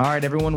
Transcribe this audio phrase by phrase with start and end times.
[0.00, 0.56] All right, everyone.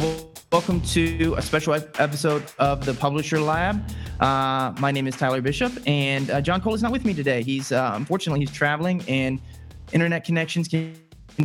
[0.54, 3.84] Welcome to a special episode of the Publisher Lab.
[4.22, 7.44] Uh, my name is Tyler Bishop, and uh, John Cole is not with me today.
[7.44, 9.42] He's uh, unfortunately he's traveling, and
[9.92, 10.96] internet connections can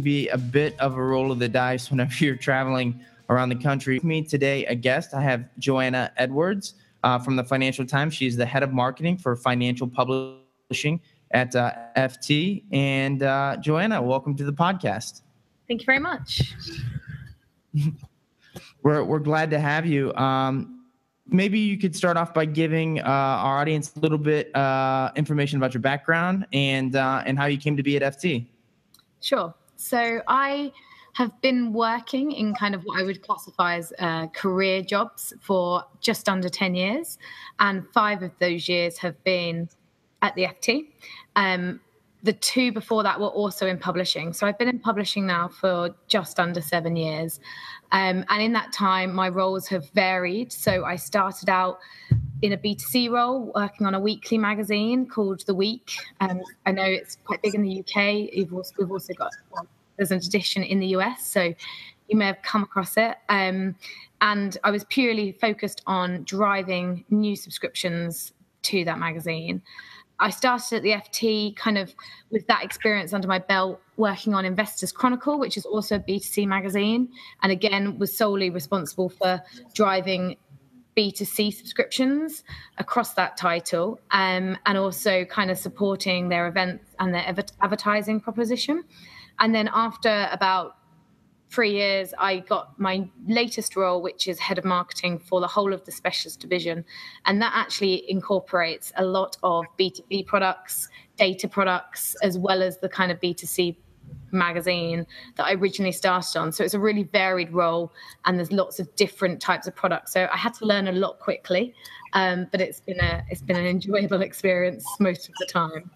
[0.01, 3.01] be a bit of a roll of the dice whenever you're traveling
[3.31, 3.97] around the country.
[3.97, 5.13] With me today, a guest.
[5.13, 8.15] I have Joanna Edwards uh, from the Financial Times.
[8.15, 11.01] She's the head of marketing for financial publishing
[11.33, 12.63] at uh, FT.
[12.71, 15.23] And uh, Joanna, welcome to the podcast.
[15.67, 16.55] Thank you very much.
[18.83, 20.15] we're we're glad to have you.
[20.15, 20.85] Um,
[21.27, 25.59] maybe you could start off by giving uh, our audience a little bit uh, information
[25.59, 28.47] about your background and uh, and how you came to be at FT.
[29.21, 29.55] Sure.
[29.77, 30.73] So I
[31.15, 35.83] have been working in kind of what I would classify as uh, career jobs for
[36.01, 37.19] just under 10 years.
[37.59, 39.69] And five of those years have been
[40.23, 40.89] at the FT.
[41.35, 41.81] Um,
[42.29, 44.35] the two before that were also in publishing.
[44.35, 47.41] So I've been in publishing now for just under seven years.
[47.91, 50.53] Um, and in that time, my roles have varied.
[50.53, 51.79] So I started out
[52.43, 55.91] in a B2C role, working on a weekly magazine called The Week.
[56.21, 58.53] Um, I know it's quite big in the UK.
[58.53, 61.27] Also, we've also got, well, there's an edition in the US.
[61.27, 61.55] So
[62.09, 63.17] you may have come across it.
[63.31, 63.75] Um,
[64.21, 68.35] and I was purely focused on driving new subscriptions
[68.65, 69.63] to that magazine.
[70.21, 71.95] I started at the FT kind of
[72.31, 76.47] with that experience under my belt, working on Investors Chronicle, which is also a B2C
[76.47, 77.09] magazine,
[77.43, 79.43] and again was solely responsible for
[79.75, 80.37] driving
[80.97, 82.43] B2C subscriptions
[82.79, 87.25] across that title, um, and also kind of supporting their events and their
[87.61, 88.83] advertising proposition.
[89.39, 90.79] And then after about
[91.51, 95.73] three years, I got my latest role, which is head of marketing for the whole
[95.73, 96.85] of the specialist division.
[97.25, 102.89] And that actually incorporates a lot of B2B products, data products, as well as the
[102.89, 103.77] kind of B2C
[104.31, 106.53] magazine that I originally started on.
[106.53, 107.93] So it's a really varied role
[108.25, 110.13] and there's lots of different types of products.
[110.13, 111.75] So I had to learn a lot quickly.
[112.15, 115.91] Um, but it's been a it's been an enjoyable experience most of the time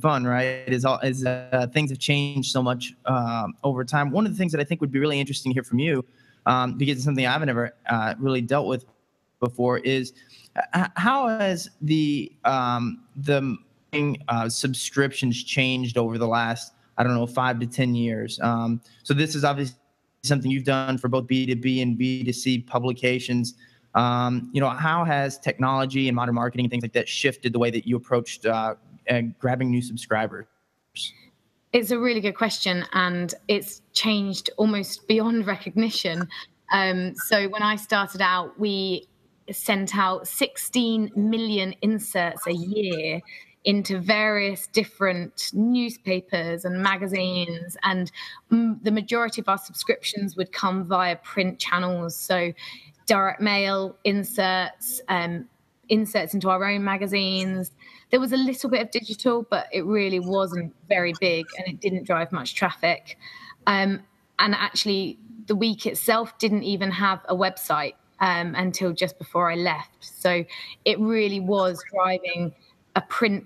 [0.00, 0.64] fun, right?
[0.66, 4.10] Is all is uh, things have changed so much um, over time.
[4.10, 6.04] One of the things that I think would be really interesting to hear from you,
[6.46, 8.84] um, because it's something I've never uh, really dealt with
[9.40, 10.12] before, is
[10.72, 13.56] uh, how has the um, the
[14.28, 18.40] uh, subscriptions changed over the last I don't know five to ten years?
[18.40, 19.76] Um, so this is obviously
[20.22, 23.54] something you've done for both B two B and B two C publications.
[23.94, 27.60] Um, you know, how has technology and modern marketing and things like that shifted the
[27.60, 28.74] way that you approached uh,
[29.08, 30.46] uh, grabbing new subscribers?
[31.72, 36.28] It's a really good question, and it's changed almost beyond recognition.
[36.72, 39.08] Um, so when I started out, we
[39.50, 43.20] sent out 16 million inserts a year
[43.64, 48.12] into various different newspapers and magazines and
[48.50, 52.52] the majority of our subscriptions would come via print channels so
[53.06, 55.48] direct mail inserts um,
[55.88, 57.70] inserts into our own magazines.
[58.10, 61.80] There was a little bit of digital, but it really wasn't very big and it
[61.80, 63.18] didn't drive much traffic.
[63.66, 64.02] Um,
[64.38, 69.54] and actually, the week itself didn't even have a website um, until just before I
[69.54, 69.96] left.
[70.00, 70.44] So
[70.84, 72.54] it really was driving
[72.96, 73.44] a print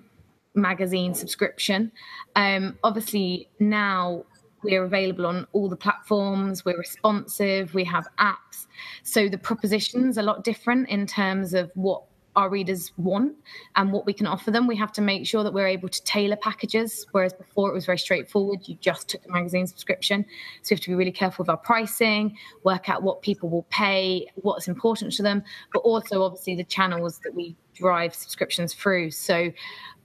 [0.54, 1.92] magazine subscription.
[2.36, 4.24] Um, obviously, now
[4.62, 8.66] we're available on all the platforms, we're responsive, we have apps.
[9.02, 12.02] So the proposition's are a lot different in terms of what
[12.38, 13.34] our readers want
[13.74, 14.68] and what we can offer them.
[14.68, 17.84] We have to make sure that we're able to tailor packages, whereas before it was
[17.84, 18.60] very straightforward.
[18.68, 20.24] You just took a magazine subscription.
[20.62, 23.66] So we have to be really careful with our pricing, work out what people will
[23.70, 29.10] pay, what's important to them, but also obviously the channels that we drive subscriptions through.
[29.10, 29.52] So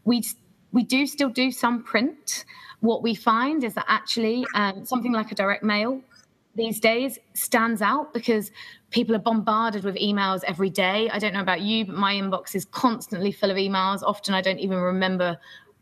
[0.04, 0.24] we
[0.72, 2.46] we do still do some print.
[2.80, 6.02] What we find is that actually um, something like a direct mail
[6.56, 8.52] these days stands out because
[8.94, 11.10] people are bombarded with emails every day.
[11.12, 14.04] I don't know about you, but my inbox is constantly full of emails.
[14.04, 15.38] Often I don't even remember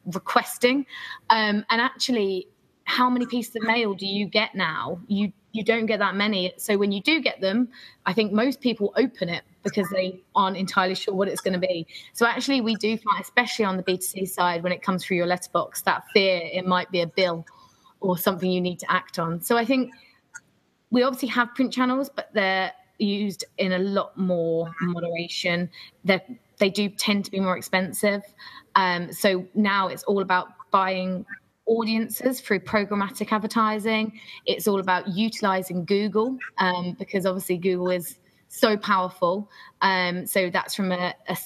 [0.06, 0.86] requesting.
[1.30, 2.48] Um, and actually,
[2.86, 5.00] how many pieces of mail do you get now?
[5.08, 6.54] You you don't get that many.
[6.56, 7.68] So when you do get them,
[8.06, 11.60] I think most people open it because they aren't entirely sure what it's going to
[11.60, 11.86] be.
[12.14, 15.26] So actually, we do find, especially on the B2C side, when it comes through your
[15.26, 17.46] letterbox, that fear it might be a bill
[18.00, 19.42] or something you need to act on.
[19.42, 19.92] So I think
[20.90, 25.70] we obviously have print channels, but they're used in a lot more moderation.
[26.06, 26.22] They
[26.58, 28.22] they do tend to be more expensive.
[28.76, 31.26] Um, so now it's all about buying
[31.66, 34.20] audiences through programmatic advertising.
[34.46, 39.50] It's all about utilizing Google um, because obviously Google is so powerful.
[39.82, 41.38] Um, so that's from a, a,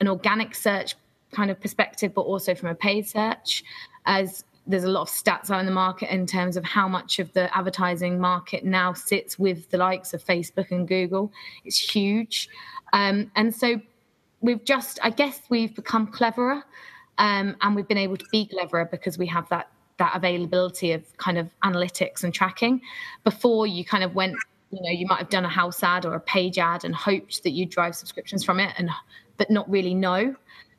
[0.00, 0.94] an organic search
[1.30, 3.62] kind of perspective, but also from a paid search.
[4.06, 7.18] As there's a lot of stats out in the market in terms of how much
[7.18, 11.32] of the advertising market now sits with the likes of Facebook and Google.
[11.64, 12.48] It's huge.
[12.92, 13.80] Um, and so
[14.40, 16.64] we've just, I guess, we've become cleverer
[17.18, 19.68] um, and we've been able to be cleverer because we have that
[19.98, 22.82] that availability of kind of analytics and tracking.
[23.24, 24.36] Before you kind of went,
[24.70, 27.42] you know, you might have done a house ad or a page ad and hoped
[27.44, 28.90] that you'd drive subscriptions from it, and
[29.38, 30.34] but not really know.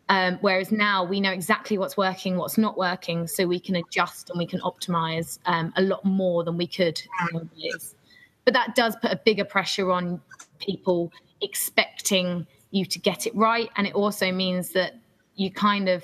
[0.10, 4.30] Um, whereas now we know exactly what's working, what's not working, so we can adjust
[4.30, 7.02] and we can optimize um, a lot more than we could.
[8.46, 10.22] But that does put a bigger pressure on
[10.60, 11.12] people
[11.42, 14.96] expecting you to get it right, and it also means that
[15.36, 16.04] you kind of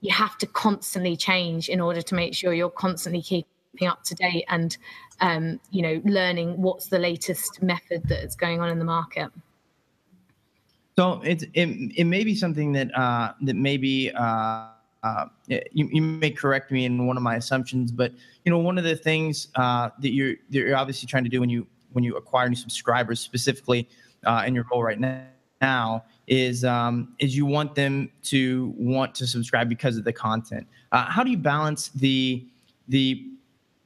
[0.00, 4.14] you have to constantly change in order to make sure you're constantly keeping up to
[4.14, 4.78] date and
[5.20, 9.30] um, you know learning what's the latest method that's going on in the market
[11.00, 14.66] so it's it, it may be something that uh, that maybe uh,
[15.02, 18.12] uh, you, you may correct me in one of my assumptions but
[18.44, 21.40] you know one of the things uh, that you're that you're obviously trying to do
[21.40, 23.88] when you when you acquire new subscribers specifically
[24.26, 25.00] uh, in your role right
[25.62, 30.66] now is um, is you want them to want to subscribe because of the content.
[30.92, 32.44] Uh, how do you balance the
[32.88, 33.26] the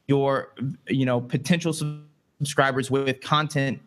[0.08, 0.52] your
[0.88, 1.72] you know potential
[2.40, 3.80] subscribers with content?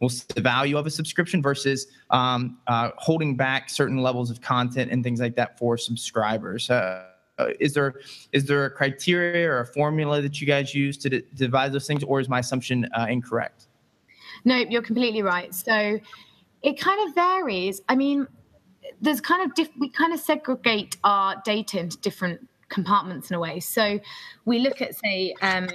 [0.00, 4.40] Will see the value of a subscription versus um, uh, holding back certain levels of
[4.40, 6.68] content and things like that for subscribers.
[6.70, 7.06] Uh,
[7.38, 7.94] uh is there
[8.32, 11.86] is there a criteria or a formula that you guys use to d- devise those
[11.86, 13.68] things, or is my assumption uh, incorrect?
[14.44, 15.54] No, you're completely right.
[15.54, 16.00] So
[16.62, 17.80] it kind of varies.
[17.88, 18.26] I mean,
[19.00, 23.40] there's kind of diff- we kind of segregate our data into different compartments in a
[23.40, 23.60] way.
[23.60, 24.00] So
[24.44, 25.68] we look at, say, um,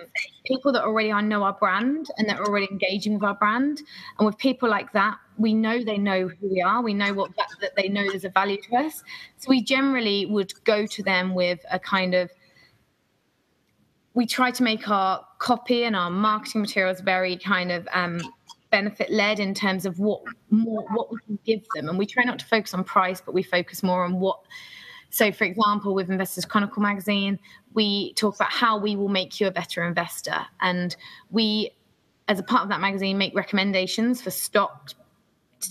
[0.45, 3.81] people that already know our brand and that are already engaging with our brand.
[4.19, 6.81] And with people like that, we know they know who we are.
[6.83, 9.03] We know what that, that they know there's a value to us.
[9.37, 12.29] So we generally would go to them with a kind of
[14.15, 18.19] we try to make our copy and our marketing materials very kind of um,
[18.71, 22.23] benefit led in terms of what more what we can give them and we try
[22.23, 24.39] not to focus on price but we focus more on what
[25.09, 27.39] so for example with investors chronicle magazine
[27.73, 30.45] we talk about how we will make you a better investor.
[30.61, 30.95] And
[31.31, 31.71] we
[32.27, 34.91] as a part of that magazine make recommendations for stock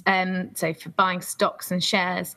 [0.07, 2.37] um, so for buying stocks and shares.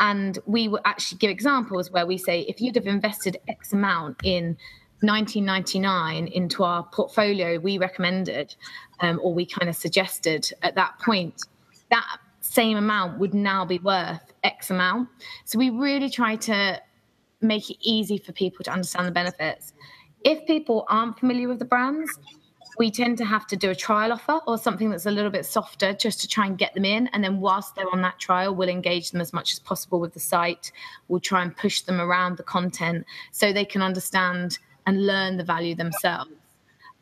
[0.00, 4.16] And we will actually give examples where we say if you'd have invested x amount
[4.24, 4.56] in
[5.00, 8.56] 1999 into our portfolio we recommended
[8.98, 11.42] um, or we kind of suggested at that point
[11.90, 12.18] that
[12.48, 15.08] same amount would now be worth x amount
[15.44, 16.80] so we really try to
[17.40, 19.72] make it easy for people to understand the benefits
[20.24, 22.10] if people aren't familiar with the brands
[22.78, 25.44] we tend to have to do a trial offer or something that's a little bit
[25.44, 28.54] softer just to try and get them in and then whilst they're on that trial
[28.54, 30.70] we'll engage them as much as possible with the site
[31.08, 34.58] we'll try and push them around the content so they can understand
[34.88, 36.30] and learn the value themselves.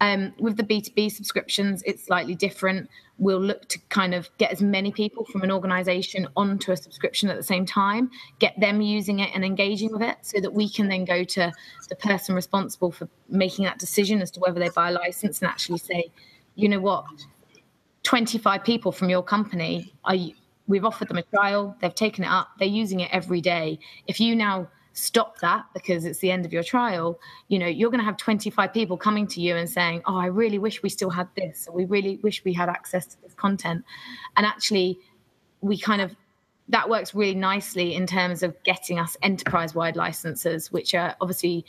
[0.00, 2.90] Um, with the B2B subscriptions, it's slightly different.
[3.18, 7.30] We'll look to kind of get as many people from an organization onto a subscription
[7.30, 10.68] at the same time, get them using it and engaging with it so that we
[10.68, 11.52] can then go to
[11.88, 15.48] the person responsible for making that decision as to whether they buy a license and
[15.48, 16.12] actually say,
[16.56, 17.04] you know what,
[18.02, 20.16] 25 people from your company, are,
[20.66, 23.78] we've offered them a trial, they've taken it up, they're using it every day.
[24.06, 27.90] If you now stop that because it's the end of your trial you know you're
[27.90, 30.88] going to have 25 people coming to you and saying oh i really wish we
[30.88, 33.84] still had this or we really wish we had access to this content.
[34.36, 34.98] And actually
[35.60, 36.16] we kind of
[36.68, 41.64] that works really nicely in terms of getting us enterprise wide licenses which are obviously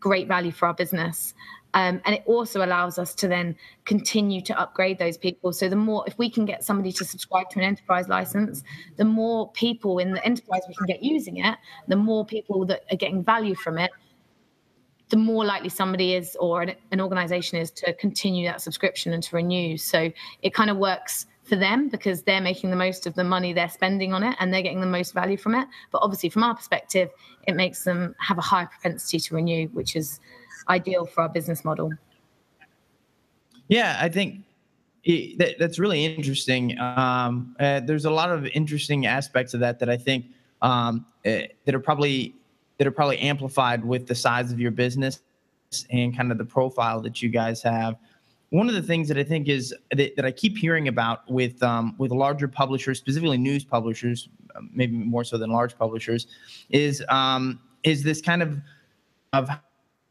[0.00, 1.34] great value for our business
[1.76, 3.54] um, and it also allows us to then
[3.84, 5.52] continue to upgrade those people.
[5.52, 8.64] So the more, if we can get somebody to subscribe to an enterprise license,
[8.96, 12.84] the more people in the enterprise we can get using it, the more people that
[12.90, 13.90] are getting value from it,
[15.10, 19.22] the more likely somebody is or an, an organization is to continue that subscription and
[19.24, 19.76] to renew.
[19.76, 23.52] So it kind of works for them because they're making the most of the money
[23.52, 25.68] they're spending on it and they're getting the most value from it.
[25.92, 27.10] But obviously, from our perspective,
[27.46, 30.20] it makes them have a higher propensity to renew, which is
[30.68, 31.92] ideal for our business model.
[33.68, 34.44] Yeah, I think
[35.04, 36.78] it, that, that's really interesting.
[36.78, 40.26] Um, uh, there's a lot of interesting aspects of that that I think
[40.62, 42.34] um, uh, that are probably
[42.78, 45.20] that are probably amplified with the size of your business
[45.90, 47.96] and kind of the profile that you guys have.
[48.50, 51.62] One of the things that I think is that, that I keep hearing about with
[51.62, 54.28] um, with larger publishers, specifically news publishers,
[54.72, 56.26] maybe more so than large publishers,
[56.70, 58.58] is um, is this kind of
[59.32, 59.50] of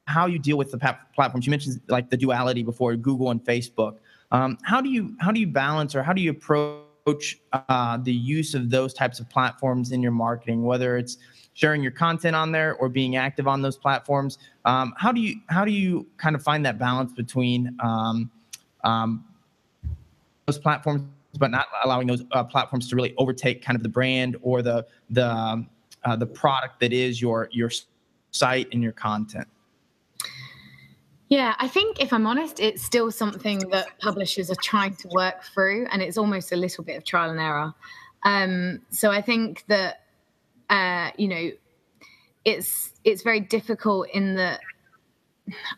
[0.06, 0.78] how you deal with the
[1.14, 1.46] platforms.
[1.46, 3.98] You mentioned like the duality before Google and Facebook.
[4.32, 8.14] Um, how do you how do you balance or how do you approach uh, the
[8.14, 11.18] use of those types of platforms in your marketing, whether it's
[11.54, 14.38] sharing your content on there or being active on those platforms.
[14.66, 18.30] Um, how do you how do you kind of find that balance between um,
[18.84, 19.26] um,
[20.46, 21.04] those platforms,
[21.40, 24.86] but not allowing those uh, platforms to really overtake kind of the brand or the
[25.10, 25.66] the
[26.04, 27.72] uh, the product that is your your
[28.32, 29.48] site and your content?
[31.36, 35.44] Yeah, I think if I'm honest, it's still something that publishers are trying to work
[35.44, 37.74] through, and it's almost a little bit of trial and error.
[38.24, 40.06] Um, so I think that
[40.70, 41.52] uh, you know,
[42.46, 44.62] it's it's very difficult in that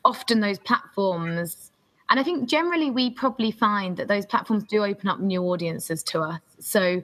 [0.06, 1.72] often those platforms
[2.10, 6.04] and I think generally we probably find that those platforms do open up new audiences
[6.04, 6.40] to us.
[6.60, 7.02] So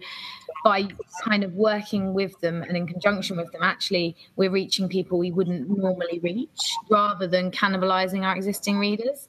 [0.63, 0.87] by
[1.23, 5.31] kind of working with them and in conjunction with them, actually we're reaching people we
[5.31, 9.27] wouldn't normally reach rather than cannibalizing our existing readers.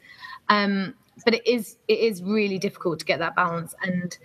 [0.49, 4.17] Um, but it is it is really difficult to get that balance and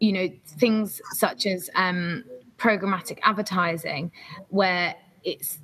[0.00, 2.24] you know things such as um,
[2.56, 4.10] programmatic advertising
[4.48, 4.94] where
[5.24, 5.58] it's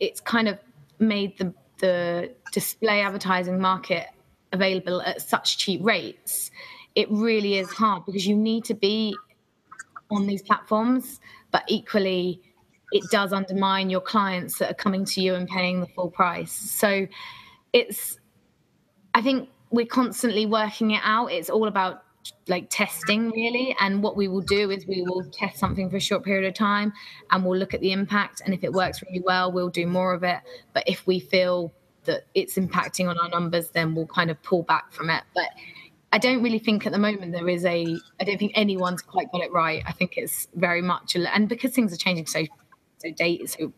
[0.00, 0.58] it's kind of
[0.98, 4.06] made the the display advertising market
[4.52, 6.50] available at such cheap rates
[6.94, 9.16] it really is hard because you need to be
[10.10, 11.20] on these platforms
[11.50, 12.40] but equally
[12.94, 16.52] it does undermine your clients that are coming to you and paying the full price.
[16.52, 17.06] So
[17.72, 18.18] it's
[19.14, 21.32] i think we're constantly working it out.
[21.32, 22.04] It's all about
[22.46, 26.00] like testing really and what we will do is we will test something for a
[26.00, 26.92] short period of time
[27.30, 30.14] and we'll look at the impact and if it works really well we'll do more
[30.14, 30.38] of it.
[30.72, 31.72] But if we feel
[32.04, 35.24] that it's impacting on our numbers then we'll kind of pull back from it.
[35.34, 35.48] But
[36.14, 39.30] i don't really think at the moment there is a i don't think anyone's quite
[39.32, 39.82] got it right.
[39.86, 42.44] I think it's very much and because things are changing so
[42.98, 43.72] so date so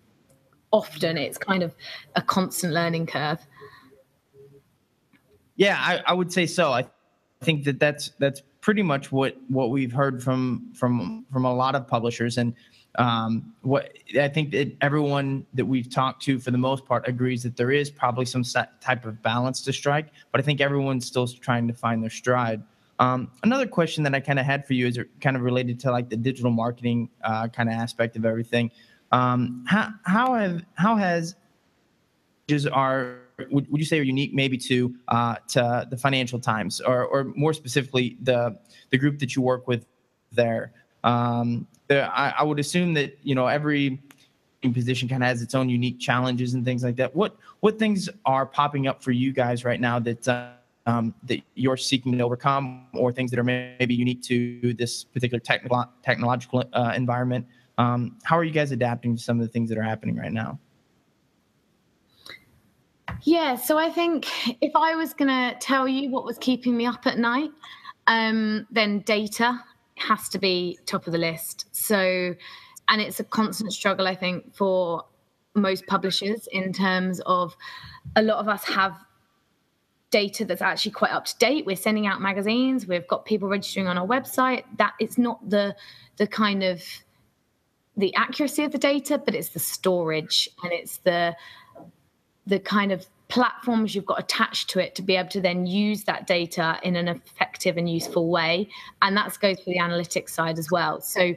[0.70, 1.74] often it's kind of
[2.14, 3.40] a constant learning curve.
[5.56, 6.72] Yeah i, I would say so.
[6.72, 6.84] I
[7.42, 11.74] think that that's that's pretty much what what we've heard from from from a lot
[11.74, 12.36] of publishers.
[12.36, 12.54] And
[12.96, 17.42] um, what I think that everyone that we've talked to for the most part agrees
[17.42, 18.42] that there is probably some
[18.80, 22.62] type of balance to strike, but I think everyone's still trying to find their stride.
[22.98, 25.90] Um, another question that I kind of had for you is kind of related to
[25.90, 28.70] like the digital marketing uh, kind of aspect of everything.
[29.12, 31.36] Um, how how have how has
[32.72, 33.18] are
[33.50, 37.24] would, would you say are unique maybe to uh, to the Financial Times or or
[37.24, 38.58] more specifically the
[38.90, 39.84] the group that you work with
[40.32, 40.72] there?
[41.04, 44.00] Um, I, I would assume that you know every
[44.72, 47.14] position kind of has its own unique challenges and things like that.
[47.14, 50.28] What what things are popping up for you guys right now that
[50.86, 55.40] um, that you're seeking to overcome, or things that are maybe unique to this particular
[55.40, 57.46] technical technological uh, environment?
[57.78, 60.32] Um, how are you guys adapting to some of the things that are happening right
[60.32, 60.58] now?
[63.22, 64.26] Yeah, so I think
[64.60, 67.50] if I was going to tell you what was keeping me up at night,
[68.06, 69.62] um, then data
[69.96, 71.66] has to be top of the list.
[71.72, 72.34] So,
[72.88, 75.04] and it's a constant struggle, I think, for
[75.54, 77.56] most publishers in terms of
[78.14, 78.96] a lot of us have
[80.10, 81.66] data that's actually quite up to date.
[81.66, 82.86] We're sending out magazines.
[82.86, 84.64] We've got people registering on our website.
[84.78, 85.74] That it's not the
[86.16, 86.82] the kind of
[87.96, 91.34] the accuracy of the data, but it's the storage and it's the
[92.46, 96.04] the kind of platforms you've got attached to it to be able to then use
[96.04, 98.68] that data in an effective and useful way.
[99.02, 101.00] And that goes for the analytics side as well.
[101.00, 101.34] So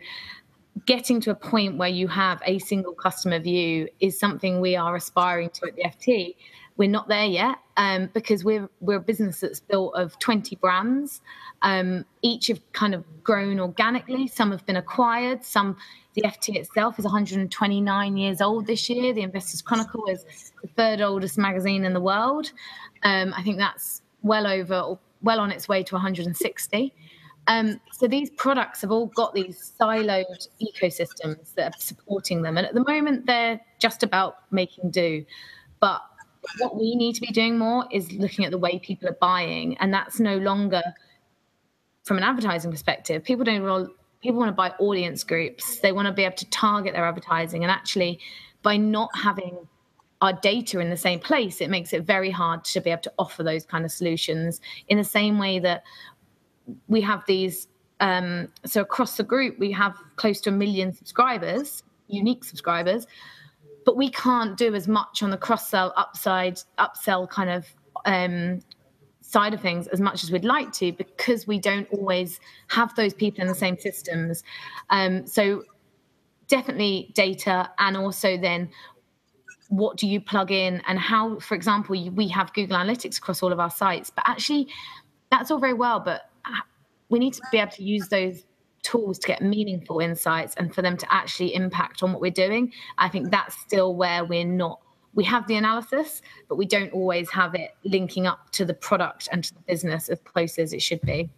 [0.86, 4.96] getting to a point where you have a single customer view is something we are
[4.96, 6.36] aspiring to at the FT.
[6.79, 11.19] We're not there yet um, because we're we're a business that's built of 20 brands.
[11.62, 14.27] Um, each have kind of grown organically.
[14.27, 15.43] Some have been acquired.
[15.43, 15.75] Some
[16.13, 19.12] the FT itself is 129 years old this year.
[19.12, 20.24] The Investors Chronicle is
[20.62, 22.53] the third oldest magazine in the world.
[23.03, 26.93] Um, I think that's well over, well on its way to 160.
[27.48, 32.57] Um, so these products have all got these siloed ecosystems that are supporting them.
[32.57, 35.25] And at the moment, they're just about making do.
[35.81, 36.01] But
[36.60, 39.77] what we need to be doing more is looking at the way people are buying.
[39.77, 40.81] And that's no longer
[42.03, 43.24] from an advertising perspective.
[43.24, 43.91] People don't
[44.22, 45.79] people want to buy audience groups.
[45.79, 47.63] They want to be able to target their advertising.
[47.63, 48.19] And actually,
[48.62, 49.58] by not having
[50.22, 53.13] our data in the same place, it makes it very hard to be able to
[53.17, 55.84] offer those kind of solutions in the same way that
[56.88, 57.67] we have these.
[58.01, 63.08] Um, so across the group, we have close to a million subscribers, unique subscribers,
[63.89, 67.65] but we can't do as much on the cross sell, upside, upsell kind of
[68.05, 68.60] um,
[69.22, 73.15] side of things as much as we'd like to because we don't always have those
[73.15, 74.43] people in the same systems.
[74.91, 75.63] Um, so
[76.48, 78.69] definitely data and also then
[79.69, 83.51] what do you plug in and how for example we have google analytics across all
[83.51, 84.67] of our sites but actually
[85.31, 86.29] that's all very well but
[87.10, 88.46] we need to be able to use those
[88.89, 92.72] tools to get meaningful insights and for them to actually impact on what we're doing.
[92.98, 94.79] I think that's still where we're not.
[95.13, 99.27] We have the analysis, but we don't always have it linking up to the product
[99.31, 101.29] and to the business as close as it should be.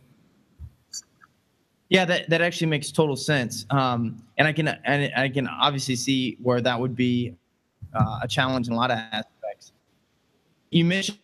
[1.90, 3.66] Yeah, that, that actually makes total sense.
[3.70, 7.36] Um, and I can and I can obviously see where that would be
[7.94, 9.74] uh, a challenge in a lot of aspects.
[10.70, 11.18] You mentioned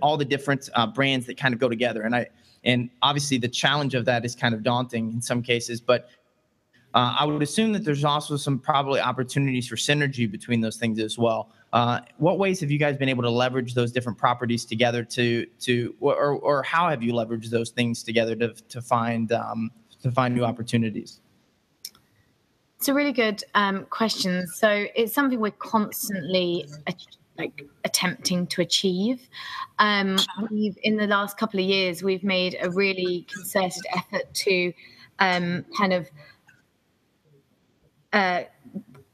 [0.00, 2.26] all the different uh, brands that kind of go together, and I
[2.64, 5.80] and obviously the challenge of that is kind of daunting in some cases.
[5.80, 6.08] But
[6.94, 10.98] uh, I would assume that there's also some probably opportunities for synergy between those things
[10.98, 11.50] as well.
[11.72, 15.46] Uh, what ways have you guys been able to leverage those different properties together to
[15.60, 19.70] to or or how have you leveraged those things together to to find um,
[20.02, 21.20] to find new opportunities?
[22.76, 24.46] It's a really good um, question.
[24.48, 26.66] So it's something we're constantly
[27.38, 29.28] like attempting to achieve.
[29.78, 30.18] Um,
[30.50, 34.72] we've in the last couple of years we've made a really concerted effort to
[35.18, 36.10] um, kind of
[38.12, 38.42] uh,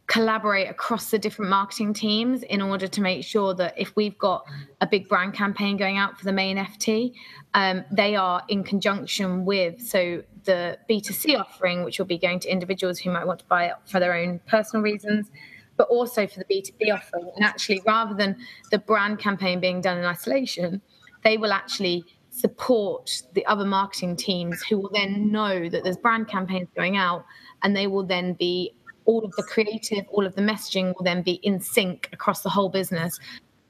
[0.08, 4.44] collaborate across the different marketing teams in order to make sure that if we've got
[4.80, 7.12] a big brand campaign going out for the main FT,
[7.54, 12.50] um, they are in conjunction with so the B2C offering, which will be going to
[12.50, 15.30] individuals who might want to buy it for their own personal reasons,
[15.78, 17.30] but also for the B2B offering.
[17.36, 18.36] And actually, rather than
[18.70, 20.82] the brand campaign being done in isolation,
[21.24, 26.28] they will actually support the other marketing teams who will then know that there's brand
[26.28, 27.24] campaigns going out
[27.62, 28.74] and they will then be
[29.06, 32.50] all of the creative, all of the messaging will then be in sync across the
[32.50, 33.18] whole business.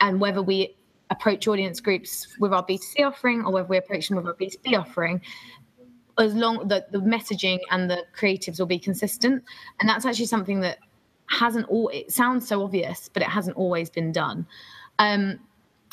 [0.01, 0.75] And whether we
[1.11, 4.77] approach audience groups with our B2C offering or whether we approach them with our B2B
[4.79, 5.21] offering,
[6.19, 9.45] as long that the messaging and the creatives will be consistent.
[9.81, 10.79] And that's actually something that
[11.31, 14.47] hasn't all it sounds so obvious, but it hasn't always been done.
[14.99, 15.39] Um,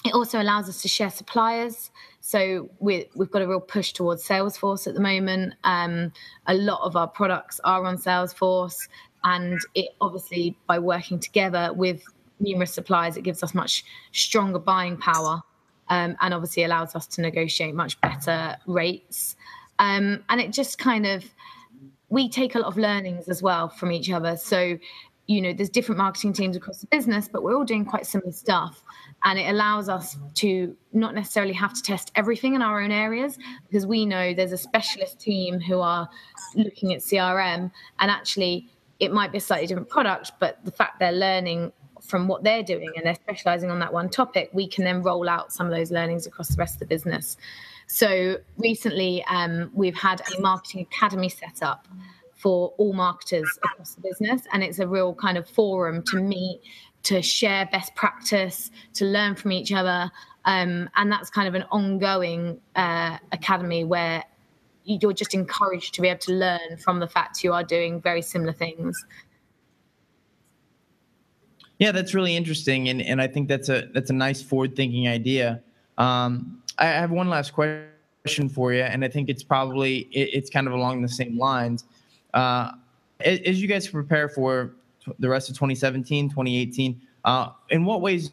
[0.05, 1.89] it also allows us to share suppliers.
[2.21, 5.55] So we have got a real push towards Salesforce at the moment.
[5.63, 6.13] Um,
[6.45, 8.87] a lot of our products are on Salesforce
[9.25, 12.03] and it obviously by working together with
[12.39, 13.83] numerous suppliers it gives us much
[14.13, 15.41] stronger buying power
[15.89, 19.35] um, and obviously allows us to negotiate much better rates
[19.79, 21.25] um, and it just kind of
[22.09, 24.77] we take a lot of learnings as well from each other so
[25.27, 28.31] you know there's different marketing teams across the business but we're all doing quite similar
[28.31, 28.83] stuff
[29.23, 33.37] and it allows us to not necessarily have to test everything in our own areas
[33.67, 36.07] because we know there's a specialist team who are
[36.55, 40.99] looking at crm and actually it might be a slightly different product, but the fact
[40.99, 44.83] they're learning from what they're doing and they're specializing on that one topic, we can
[44.83, 47.37] then roll out some of those learnings across the rest of the business.
[47.87, 51.87] So recently, um, we've had a marketing academy set up
[52.45, 56.61] for all marketers across the business, and it's a real kind of forum to meet,
[57.01, 60.11] to share best practice, to learn from each other.
[60.45, 64.23] Um, and that's kind of an ongoing uh, academy where
[64.83, 68.21] you're just encouraged to be able to learn from the fact you are doing very
[68.21, 69.03] similar things.
[71.79, 75.07] Yeah, that's really interesting, and and I think that's a that's a nice forward thinking
[75.07, 75.63] idea.
[75.97, 80.51] Um, I have one last question for you, and I think it's probably it, it's
[80.51, 81.85] kind of along the same lines.
[82.35, 82.71] Uh,
[83.21, 84.75] as you guys prepare for
[85.19, 88.31] the rest of 2017, 2018, uh, in what ways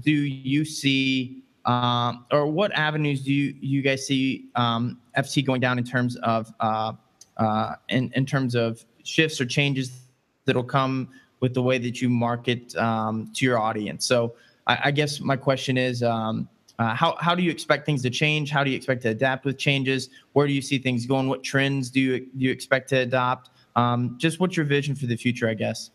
[0.00, 5.60] do you see um, or what avenues do you you guys see um, FT going
[5.60, 6.92] down in terms of uh,
[7.36, 10.02] uh, in in terms of shifts or changes
[10.44, 11.08] that'll come
[11.40, 14.06] with the way that you market um, to your audience?
[14.06, 14.34] So
[14.66, 16.02] I, I guess my question is.
[16.02, 16.48] Um,
[16.80, 18.50] uh, how, how do you expect things to change?
[18.50, 20.08] How do you expect to adapt with changes?
[20.32, 21.28] Where do you see things going?
[21.28, 23.50] What trends do you do you expect to adopt?
[23.76, 25.46] Um, just what's your vision for the future?
[25.46, 25.90] I guess.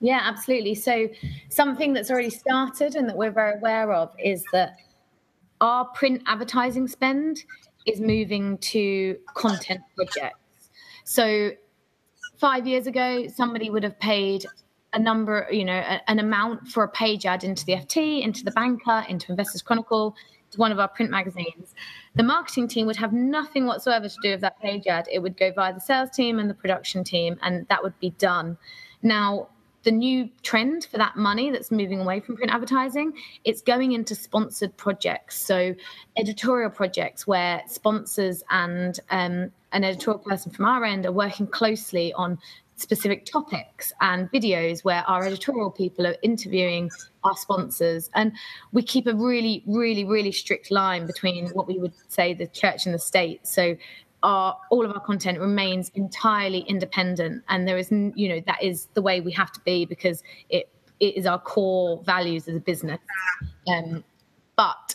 [0.00, 0.74] Yeah, absolutely.
[0.76, 1.10] So
[1.50, 4.76] something that's already started and that we're very aware of is that
[5.60, 7.44] our print advertising spend
[7.84, 10.70] is moving to content projects.
[11.04, 11.50] So
[12.38, 14.46] five years ago, somebody would have paid
[14.92, 18.44] a number, you know, a, an amount for a page ad into the FT, into
[18.44, 20.16] the Banker, into Investors Chronicle,
[20.50, 21.74] to one of our print magazines.
[22.16, 25.06] The marketing team would have nothing whatsoever to do with that page ad.
[25.10, 28.10] It would go via the sales team and the production team, and that would be
[28.10, 28.58] done.
[29.02, 29.48] Now,
[29.82, 33.12] the new trend for that money that's moving away from print advertising
[33.44, 35.74] it's going into sponsored projects so
[36.18, 42.12] editorial projects where sponsors and um, an editorial person from our end are working closely
[42.12, 42.38] on
[42.80, 46.90] specific topics and videos where our editorial people are interviewing
[47.24, 48.10] our sponsors.
[48.14, 48.32] And
[48.72, 52.86] we keep a really really really strict line between what we would say the church
[52.86, 53.46] and the state.
[53.46, 53.76] So
[54.22, 57.42] our all of our content remains entirely independent.
[57.48, 60.68] And there is you know that is the way we have to be because it
[61.00, 63.00] it is our core values as a business.
[63.68, 64.04] Um,
[64.56, 64.94] but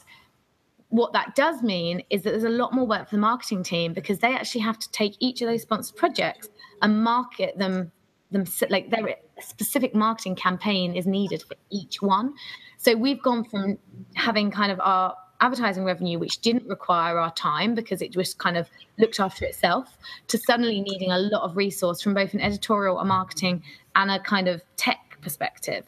[0.90, 3.94] what that does mean is that there's a lot more work for the marketing team
[3.94, 6.48] because they actually have to take each of those sponsored projects
[6.82, 7.92] and market them
[8.32, 12.34] them like their specific marketing campaign is needed for each one
[12.78, 13.78] so we've gone from
[14.16, 18.58] having kind of our advertising revenue which didn't require our time because it just kind
[18.58, 23.00] of looked after itself to suddenly needing a lot of resource from both an editorial
[23.00, 23.62] a marketing
[23.96, 25.86] and a kind of tech perspective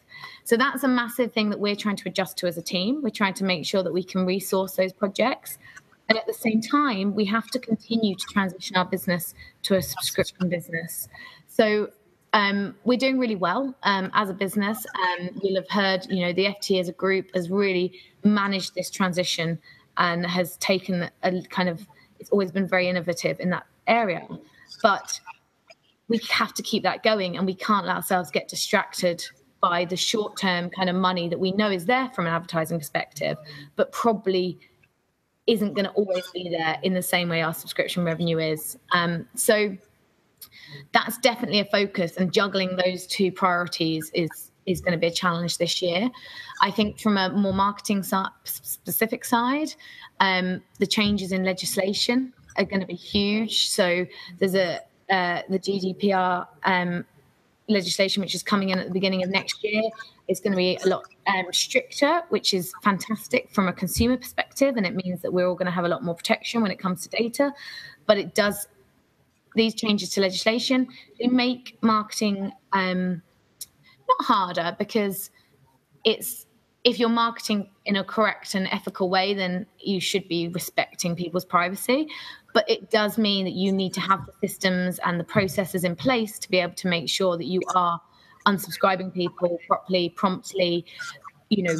[0.47, 3.01] so that's a massive thing that we're trying to adjust to as a team.
[3.03, 5.57] We're trying to make sure that we can resource those projects.
[6.09, 9.81] And at the same time, we have to continue to transition our business to a
[9.81, 11.09] subscription business.
[11.47, 11.89] So
[12.33, 14.85] um, we're doing really well um, as a business.
[14.95, 18.89] Um, you'll have heard, you know, the FT as a group has really managed this
[18.89, 19.59] transition
[19.97, 21.85] and has taken a kind of,
[22.19, 24.25] it's always been very innovative in that area.
[24.81, 25.19] But
[26.07, 29.25] we have to keep that going and we can't let ourselves get distracted
[29.61, 32.77] by the short term kind of money that we know is there from an advertising
[32.77, 33.37] perspective,
[33.75, 34.59] but probably
[35.47, 38.77] isn't going to always be there in the same way our subscription revenue is.
[38.91, 39.75] Um, so
[40.91, 45.11] that's definitely a focus, and juggling those two priorities is is going to be a
[45.11, 46.09] challenge this year.
[46.61, 48.03] I think from a more marketing
[48.43, 49.73] specific side,
[50.19, 53.69] um, the changes in legislation are going to be huge.
[53.69, 54.05] So
[54.39, 57.05] there's a uh, the GDPR um,
[57.69, 59.83] legislation which is coming in at the beginning of next year
[60.27, 64.75] is going to be a lot um, stricter, which is fantastic from a consumer perspective,
[64.77, 66.79] and it means that we're all going to have a lot more protection when it
[66.79, 67.53] comes to data.
[68.05, 68.67] But it does
[69.55, 70.87] these changes to legislation
[71.19, 73.23] they make marketing um,
[74.07, 75.31] not harder because
[76.03, 76.45] it's
[76.83, 81.43] if you're marketing in a correct and ethical way, then you should be respecting people's
[81.43, 82.07] privacy
[82.57, 85.95] but it does mean that you need to have the systems and the processes in
[85.95, 88.01] place to be able to make sure that you are
[88.47, 90.85] unsubscribing people properly promptly
[91.49, 91.75] you know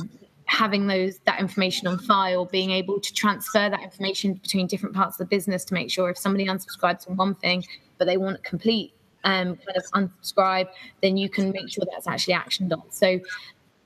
[0.46, 5.16] having those that information on file being able to transfer that information between different parts
[5.16, 7.64] of the business to make sure if somebody unsubscribes from one thing
[7.98, 10.68] but they want complete um, kind of unsubscribe
[11.02, 13.20] then you can make sure that's actually actioned on so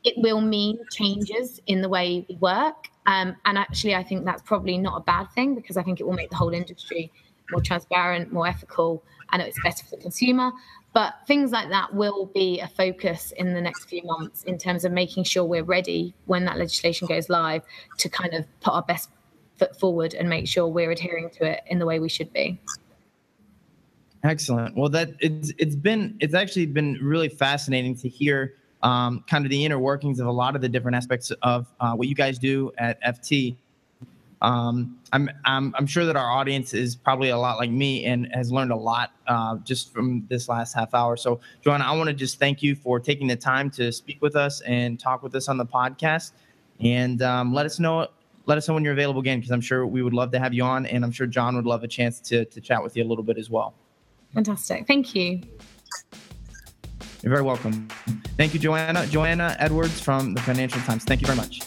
[0.03, 4.41] it will mean changes in the way we work um, and actually, I think that's
[4.43, 7.11] probably not a bad thing because I think it will make the whole industry
[7.51, 10.51] more transparent, more ethical, and it's better for the consumer.
[10.93, 14.83] But things like that will be a focus in the next few months in terms
[14.83, 17.61] of making sure we're ready when that legislation goes live
[17.97, 19.09] to kind of put our best
[19.57, 22.59] foot forward and make sure we're adhering to it in the way we should be.
[24.23, 24.75] Excellent.
[24.75, 29.49] Well, that it's it's been it's actually been really fascinating to hear um, kind of
[29.49, 32.37] the inner workings of a lot of the different aspects of uh, what you guys
[32.37, 33.55] do at FT.
[34.41, 38.27] Um, I'm, I'm, I'm sure that our audience is probably a lot like me and
[38.33, 41.15] has learned a lot uh, just from this last half hour.
[41.15, 44.35] So, Joanna, I want to just thank you for taking the time to speak with
[44.35, 46.31] us and talk with us on the podcast,
[46.79, 48.07] and um, let us know
[48.47, 50.53] let us know when you're available again because I'm sure we would love to have
[50.53, 53.03] you on, and I'm sure John would love a chance to to chat with you
[53.03, 53.75] a little bit as well.
[54.33, 55.41] Fantastic, thank you.
[57.21, 57.87] You're very welcome.
[58.35, 59.05] Thank you, Joanna.
[59.05, 61.03] Joanna Edwards from the Financial Times.
[61.03, 61.61] Thank you very much.